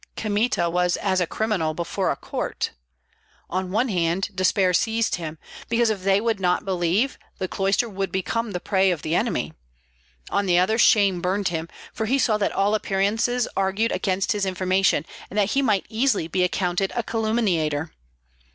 Kmita 0.17 0.67
was 0.67 0.97
as 0.97 1.21
a 1.21 1.27
criminal 1.27 1.75
before 1.75 2.09
a 2.09 2.15
court. 2.15 2.71
On 3.51 3.69
one 3.69 3.89
hand, 3.89 4.31
despair 4.33 4.73
seized 4.73 5.13
him, 5.17 5.37
because 5.69 5.91
if 5.91 6.01
they 6.01 6.19
would 6.19 6.39
not 6.39 6.65
believe, 6.65 7.19
the 7.37 7.47
cloister 7.47 7.87
would 7.87 8.11
become 8.11 8.49
the 8.49 8.59
prey 8.59 8.89
of 8.89 9.03
the 9.03 9.13
enemy; 9.13 9.53
on 10.31 10.47
the 10.47 10.57
other, 10.57 10.79
shame 10.79 11.21
burned 11.21 11.49
him, 11.49 11.69
for 11.93 12.07
he 12.07 12.17
saw 12.17 12.39
that 12.39 12.51
all 12.51 12.73
appearances 12.73 13.47
argued 13.55 13.91
against 13.91 14.31
his 14.31 14.43
information, 14.43 15.05
and 15.29 15.37
that 15.37 15.51
he 15.51 15.61
might 15.61 15.85
easily 15.87 16.27
be 16.27 16.43
accounted 16.43 16.91
a 16.95 17.03
calumniator. 17.03 17.91